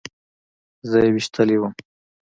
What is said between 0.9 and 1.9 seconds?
يې ويشتلى وم.